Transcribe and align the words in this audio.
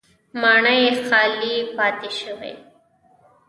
ماڼۍ 0.41 0.83
خالي 1.07 1.55
پاتې 1.77 2.09
شوې 2.19 2.53